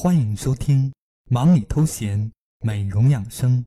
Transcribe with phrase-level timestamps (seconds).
[0.00, 0.90] 欢迎收听
[1.28, 3.58] 《忙里偷闲美容养生》。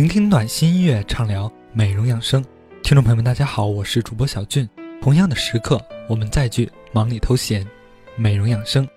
[0.00, 2.42] 聆听暖心音乐，畅聊美容养生。
[2.82, 4.66] 听众朋友们，大家好，我是主播小俊。
[5.02, 5.78] 同样的时刻，
[6.08, 7.66] 我们再聚，忙里偷闲，
[8.16, 8.88] 美容养生。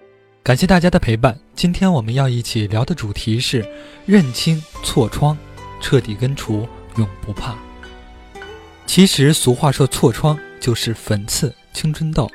[0.44, 1.38] 感谢大家的陪伴。
[1.56, 3.70] 今天我们要一起聊的主题是
[4.06, 5.38] 认清痤疮，
[5.82, 7.54] 彻底根除，永不怕。
[8.86, 12.32] 其实俗话说，痤疮就是粉刺、青春痘。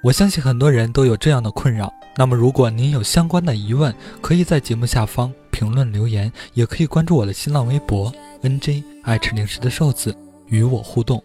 [0.00, 1.92] 我相信很多人都有这样的困扰。
[2.16, 5.32] 那么，如果您有相关的疑问，可以在节目下方。
[5.62, 10.12] 评论留言，也可以关注我的新浪微博 nj 爱吃零食的瘦子
[10.48, 11.22] 与我互动。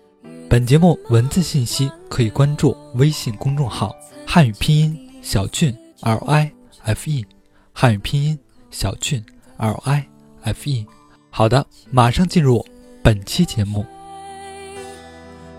[0.47, 3.95] 本节目文字信息可以关注微信公众号
[4.27, 6.51] 汉语拼音小俊 l i
[6.83, 7.25] f e
[7.73, 8.37] 汉语拼音
[8.69, 9.25] 小俊
[9.57, 10.05] l i
[10.43, 10.85] f e。
[11.31, 12.63] 好的，马上进入
[13.01, 13.83] 本期节目。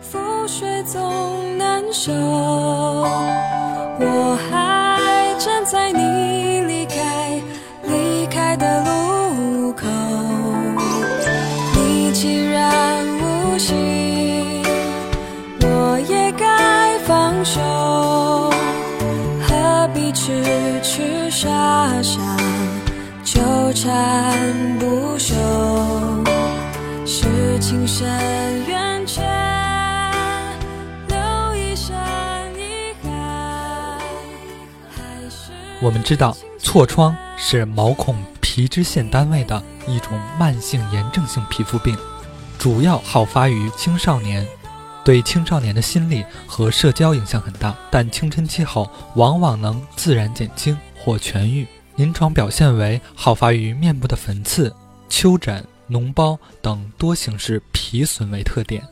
[0.01, 2.13] 覆水总难收，
[4.01, 4.58] 我还
[23.81, 24.37] 缠
[24.81, 25.37] 不休，
[27.07, 28.09] 是情深
[28.67, 29.25] 缘浅，
[31.07, 31.17] 留
[31.55, 31.95] 一生
[32.57, 34.01] 遗憾。
[35.81, 41.97] 我们知道，痤疮是毛孔皮脂腺单位的一种慢性炎症性皮肤病，
[42.58, 44.45] 主要好发于青少年，
[45.05, 51.64] 对青少年的心理和社交影响很大，但青春期后往往能自然减轻或痊愈。
[51.98, 54.73] 临床表现为好发于面部的粉刺、
[55.09, 58.86] 丘疹、脓包等多形式皮损为特点。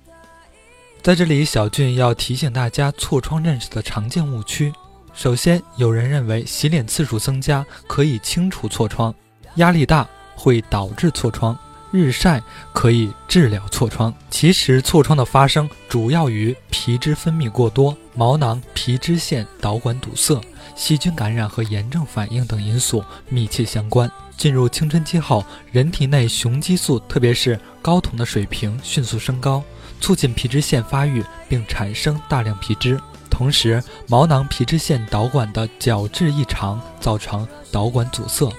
[1.03, 4.73] 在这里，小俊要提醒大家痤疮认识的常见误区。
[5.15, 9.15] 首先，有人认为洗脸次数增加可以清除痤疮，
[9.55, 11.57] 压力大会导致痤疮。
[11.93, 20.41] 日晒可以治疗痤疮，其实痤疮的发生主要于皮脂分泌过多、毛囊皮脂腺导管堵塞、
[20.75, 24.11] 细菌感染和炎症反应等因素密切相关。
[24.37, 29.63] 进入青春期后，人体内雄激素，特别是睾酮的水平迅速升高，
[30.01, 33.01] 促进皮脂腺发育并产生大量皮脂。
[33.31, 38.53] 同时，毛囊皮脂腺导管的角质异常，造成导管阻塞，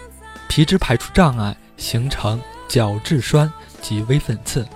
[0.47, 2.39] 皮脂排出障碍，形成。
[2.69, 3.49] 角质栓
[3.81, 4.67] 及微粉刺，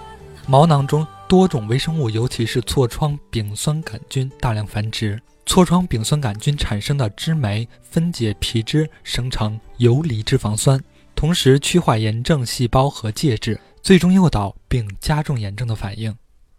[0.48, 5.22] 毛囊中多种微生物，尤其是痤疮丙酸杆菌大量繁殖。
[5.46, 10.81] 痤疮丙酸杆菌产生的脂酶分解皮脂，生成游离脂肪酸，
[11.16, 16.16] 同时趋化炎症细胞和介质，最终诱导并加重炎症的反应。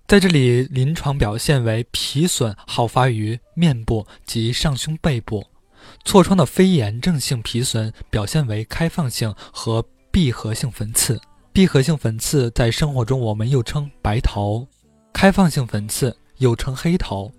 [0.06, 5.44] 在这里，临床表现为皮损好发于面部及上胸背部。
[6.04, 9.84] 痤疮的非炎症性皮损表现为开放性和。
[10.14, 11.18] 闭合性粉刺，
[11.54, 14.68] 闭合性粉刺在生活中我们又称白头，
[15.10, 17.32] 开放性粉刺又称黑头。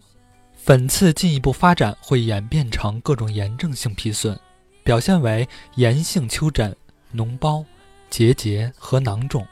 [0.66, 4.40] 粉刺进一步发展会演变成各种炎症性皮损，
[4.82, 6.74] 表现为炎性丘疹、
[7.14, 7.66] 脓包、
[8.10, 9.46] 结节和囊肿。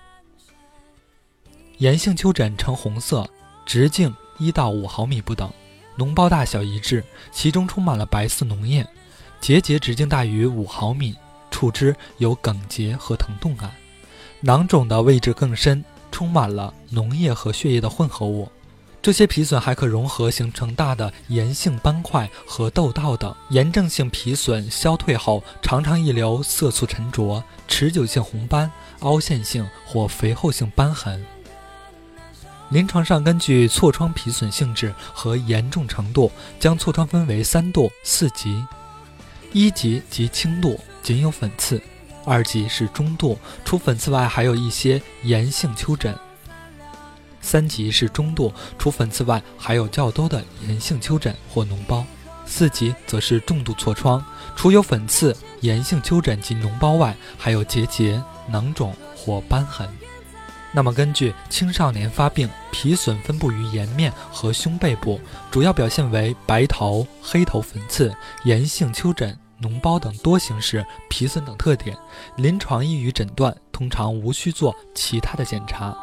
[1.80, 3.30] 炎性丘疹呈红色，
[3.66, 5.52] 直径一到五毫米不等，
[5.98, 8.88] 脓包大小一致，其中充满了白色脓液，
[9.42, 11.14] 结节直径大于五毫米。
[11.50, 13.70] 触之有梗结和疼痛感，
[14.40, 18.50] 囊肿的位置更深，充满了脓液和血液的混合物。
[19.02, 23.36] 这些皮损还可融合形成大的炎性斑块和痘痘等。
[23.50, 31.26] 炎症性皮损消退后，常常遗留色素沉着、持久性红斑、凹陷性或肥厚性斑痕。
[32.70, 38.64] 临床上，根据痤疮皮损性质和严重程度，将痤疮分为三度、四级。
[39.52, 40.80] 一级即轻度。
[41.02, 41.82] 仅有粉刺，
[42.24, 46.14] 二级是中度，除粉刺外还有一些炎性丘疹；
[47.42, 52.04] 三级是中度，除粉刺外还有较多的炎性丘疹或脓包；
[52.46, 54.24] 四级则是重度痤疮，
[54.56, 59.88] 除有粉刺、炎性丘疹及脓包外，还有结节、囊肿或斑痕。
[60.74, 68.16] 那么，根据青少年发病，皮损分布于颜面和胸背部，主要表现为白头、黑头粉刺、
[68.46, 71.98] 炎性丘疹、脓包等多形式皮损等特点，
[72.38, 75.94] 临床易于诊断，通常无需做其他的检查。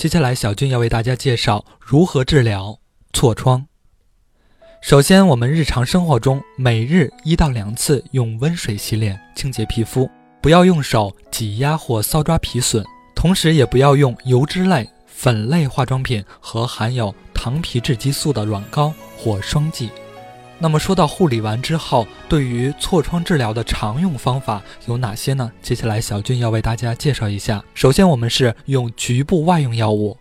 [0.00, 2.78] 接下来，小俊要为大家介绍如何治疗
[3.12, 3.66] 痤疮。
[4.80, 10.10] 首先，我们日常生活中每日一到两次用温水洗脸清洁皮肤，
[10.40, 12.82] 不要用手挤压或搔抓皮损，
[13.14, 19.90] 同时也不要用油脂类、粉类化妆品和含有糖皮质激素的软膏或霜剂。
[20.62, 25.50] 那么说到护理完之后，对于痤疮治疗的常用方法有哪些呢？
[25.62, 27.64] 接下来小俊要为大家介绍一下。
[27.72, 30.14] 首先，我们是用局部外用药物，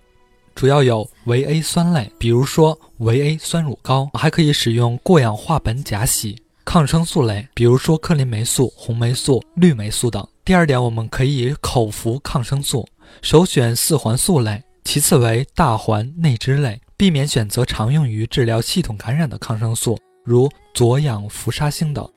[0.56, 10.26] 主要有维 A 酸类，比如说维 A 酸乳膏，还可以使用过氧化苯甲酰；抗生素类，比如说克林霉素、红霉素、氯霉素等。
[10.46, 12.88] 第二点，我们可以口服抗生素，
[13.22, 20.00] 首选四环素类，其次为大环内酯类，避免选择常用于治疗系统感染的抗生素。
[20.24, 22.08] 如左氧氟沙星等，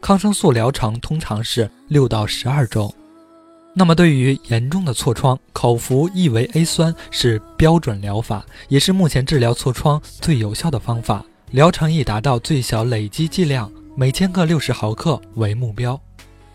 [0.00, 2.92] 抗生素疗程通常是六到十二周。
[3.76, 11.24] 那么，对于严重的痤疮，口服异维 A 酸是标准疗法，也是目前治疗痤疮最有效的方法。
[11.50, 16.00] 疗程以达到最小累积剂量每千克六十毫克为目标。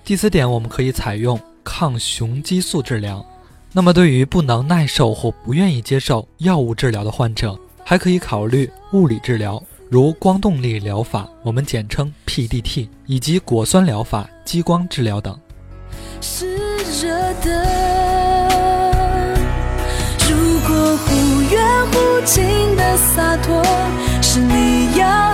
[0.05, 3.25] 第四点，我们可以采用抗雄激素治疗。
[3.73, 9.61] 那么，对于不能耐受或不愿意接受药物治疗的患者，还可以考虑物理治疗。
[9.91, 15.35] 如光动力疗法，我们简称 PDT，以及果酸疗法、激光治疗等。
[16.21, 16.45] 是
[17.01, 17.09] 热
[17.41, 18.47] 的，
[20.29, 22.45] 如果忽远忽近
[22.75, 23.63] 的洒脱
[24.21, 25.33] 是你要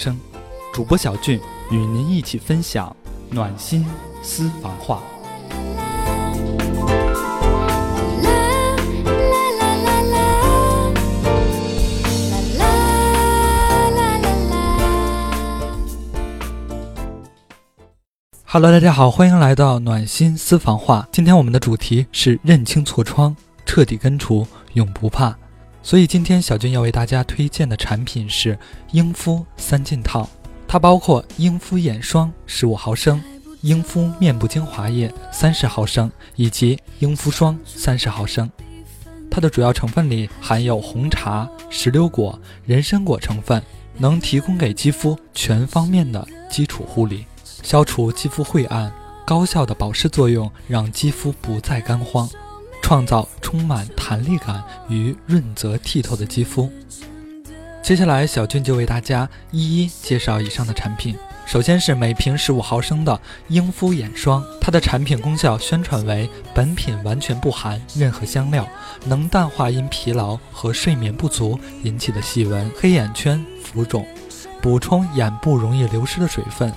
[0.00, 0.18] 生，
[0.72, 1.38] 主播小俊
[1.70, 2.96] 与您一起分享
[3.28, 3.84] 暖心
[4.22, 5.02] 私房话。
[18.46, 21.06] Hello，大家好，欢迎来到暖心私房话。
[21.12, 23.36] 今天我们的主题是认清痤疮，
[23.66, 25.36] 彻底根除，永不怕。
[25.82, 28.58] 所以今天小俊要为大家推荐的产品是
[28.92, 30.28] 英肤三件套，
[30.68, 33.20] 它包括英肤眼霜十五毫升、
[33.62, 38.48] 英肤面部精华液三十毫升以及英肤霜三十毫升。
[39.30, 43.62] 它的主要成分里含有红茶、石榴果、人参果成分，
[43.96, 47.24] 能提供给肌肤全方面的基础护理，
[47.62, 48.92] 消除肌肤晦暗，
[49.24, 52.28] 高效的保湿作用让肌肤不再干荒。
[52.90, 56.68] 创造充满弹力感与润泽剔透的肌肤。
[57.80, 61.16] 接下来，小俊就为大家一一介绍以上的产品。
[61.46, 68.66] 首先是每瓶十五毫升的英肤眼霜，它的产品功效宣传为本品完全不含任何香料，
[69.04, 74.04] 能淡化因疲劳和睡眠不足引起的细纹、黑眼圈、浮肿，
[74.60, 76.72] 补充眼部容易流失的水分。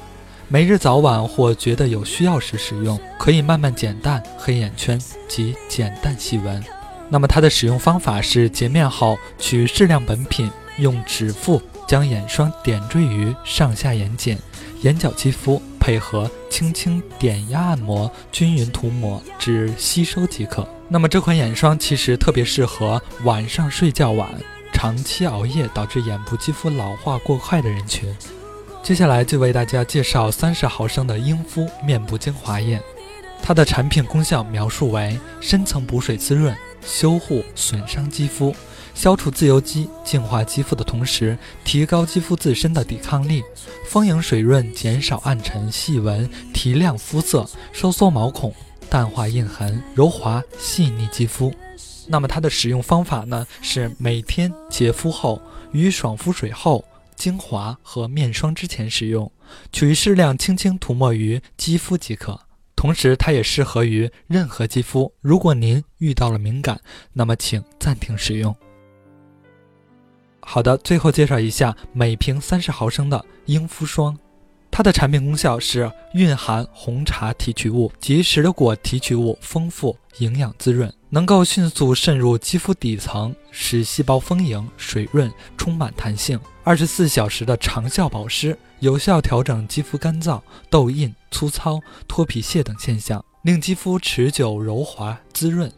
[0.50, 6.64] 每日早晚或觉得有需要时使用，可以慢慢减淡黑眼圈及减淡细纹。
[7.10, 14.38] 那么它的使用方法是：洁面后取适量本品，用指腹将眼霜点缀于上下眼睑、
[14.82, 20.68] 眼角肌肤，配合轻轻点压按摩，均匀涂抹至吸收即可。
[20.88, 24.30] 那么这款眼霜其实特别适合晚上睡觉晚、
[24.72, 28.14] 长期熬夜导致眼部肌肤老化过快的人群。
[28.84, 32.82] 接下来就为大家介绍三十毫升的英肤面部精华液，
[33.42, 36.54] 它的产品功效描述为深层补水滋润、
[36.86, 38.54] 修护损伤肌肤、
[38.94, 43.42] 消除自由基、净化肌肤的同时，提高肌肤自身的抵抗力，
[43.88, 48.54] 丰盈水润，减少暗沉细纹，提亮肤色，收缩毛孔，
[48.90, 51.54] 淡化印痕，柔滑细腻肌肤。
[52.06, 53.48] 那么它的使用方法呢？
[53.62, 56.84] 是每天洁肤后与爽肤水后。
[57.24, 59.32] 精华和面霜之前使用，
[59.72, 62.38] 取适量轻轻涂抹于肌肤即可。
[62.76, 65.10] 同时它也适合于任何肌肤。
[65.22, 66.82] 如果您遇到了敏感，
[67.14, 68.54] 那么请暂停使用。
[70.42, 74.20] 好的，最后介绍一下每瓶三十毫升的英肤霜。
[74.70, 86.38] 它的产品功效是蕴含红茶提取物及石榴果提取物，丰富营养滋润，能够迅速渗入肌肤底层，使细胞丰盈、水润、充满弹性。
[86.64, 95.72] 二十四小时的长效保湿，有效调整肌肤干燥、痘印、粗糙、脱皮屑等现象，令肌肤持久柔滑滋润。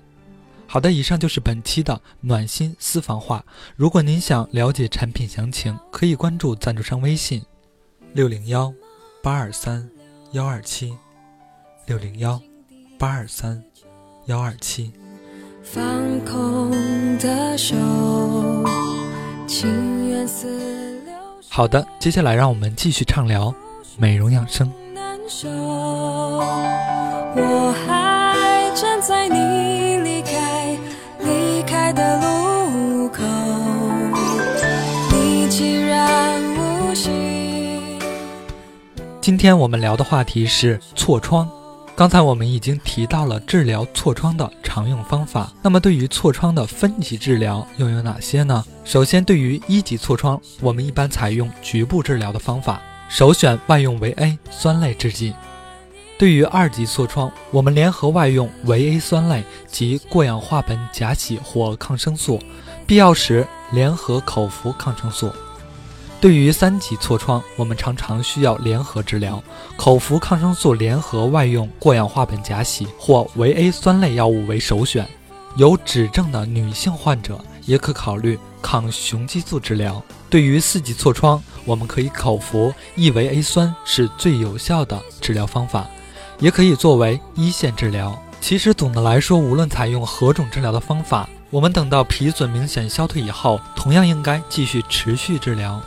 [0.68, 3.44] 好的，以上就是本期的暖心私房话。
[3.75, 7.44] 如果您想了解产品详情，可以关注赞助商微信：
[8.13, 8.74] 六零幺。
[9.24, 9.89] 八二三
[10.34, 10.96] 幺二七
[11.88, 12.39] 六零幺
[13.00, 13.60] 八二三
[14.27, 14.94] 幺二七。
[15.63, 15.84] 放
[16.24, 16.70] 空
[17.18, 17.75] 的手，
[21.50, 23.54] 好的，接下来让我们继续畅聊
[23.98, 24.70] 美容养生。
[27.38, 30.78] 我还站在你离开
[31.22, 33.24] 离开的路口，
[35.12, 38.00] 你既然无心。
[39.22, 41.50] 今天我们聊的话题是痤疮。
[41.98, 45.50] 刚才我们已经提到了治疗痤疮的常用方法。
[45.62, 48.66] 那么，对于痤疮的分级治疗又有哪些呢？
[48.84, 55.34] 首先，对于一级痤疮，我们一般采用局部治疗的方法，首选外用维 A 酸类制剂。
[56.18, 62.42] 对于二级痤疮，我们联合外用维 A 酸类及过氧化苯甲酰或抗生素，
[62.86, 65.32] 必要时联合口服抗生素。
[66.25, 69.44] 对于三级痤疮，我们常常需要联合治疗，
[69.77, 75.08] 口服抗生素联合外用过氧化苯甲酰或维 A 酸类药物为首选。
[75.55, 80.01] 有脂症的女性患者也可考虑抗雄激素治疗。
[80.27, 85.88] 对于四级痤疮，我们可以口服异维 A 酸是最有效的治疗方法，
[86.39, 88.20] 也可以作为一线治疗。
[88.41, 95.79] 其实总的来说，无论采用何种治疗的方法，我们等到皮损明显消退以后，同样应该继续持续治疗。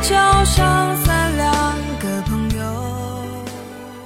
[0.00, 2.64] 地交上三两个朋友。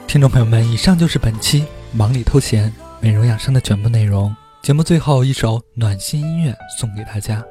[0.09, 4.35] 听众朋友们，以上就是本期忙里偷闲美容养生的全部内容。
[4.61, 7.45] 节目最后一首暖心音乐送给大家，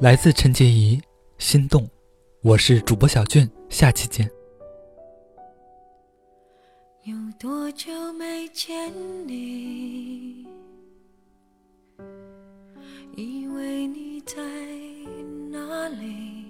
[0.00, 0.96] 来自陈洁仪，
[1.38, 1.82] 《心动》。
[2.42, 4.30] 我是主播小俊，下期见。
[7.02, 8.92] 有多久没见
[9.26, 10.25] 你？
[13.14, 14.42] 以为你在
[15.50, 16.46] 哪里？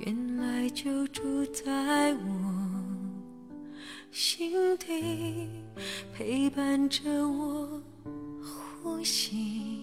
[0.00, 2.18] 原来就住在我
[4.10, 5.48] 心底，
[6.14, 7.82] 陪伴着我
[8.82, 9.82] 呼吸。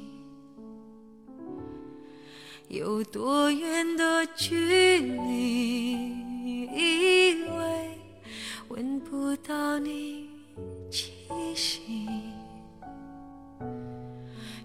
[2.67, 6.14] 有多远的距离？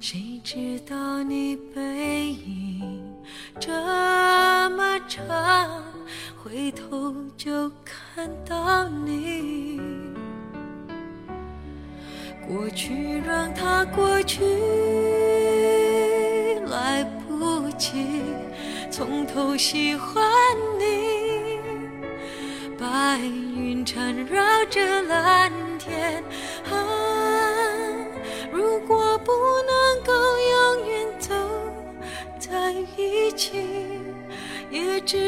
[0.02, 3.14] 谁知道你背影
[3.60, 3.70] 这
[4.70, 5.84] 么长，
[6.42, 9.78] 回头就看到你。
[12.48, 14.42] 过去让它过去。
[16.70, 18.22] 来不及
[18.90, 20.24] 从头喜欢
[20.78, 21.58] 你，
[22.78, 26.24] 白云缠绕着蓝天。
[26.70, 26.72] 啊，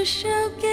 [0.05, 0.72] 也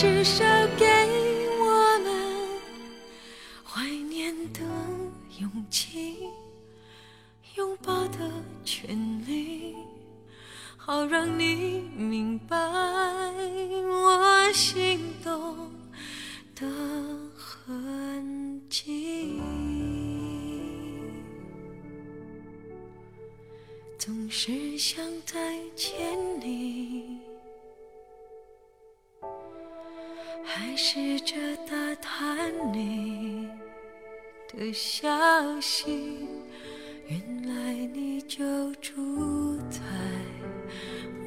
[0.00, 0.42] 至少
[0.78, 1.29] 给
[30.52, 33.48] 还试着打探你
[34.52, 35.08] 的消
[35.60, 36.26] 息。
[37.06, 39.80] 原来你就住在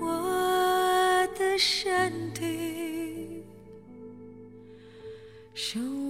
[0.01, 3.45] 我的身体，
[5.53, 6.02] 生。